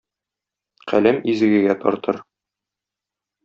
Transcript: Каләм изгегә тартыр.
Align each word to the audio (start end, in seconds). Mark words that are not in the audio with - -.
Каләм 0.93 1.21
изгегә 1.35 1.77
тартыр. 1.85 2.23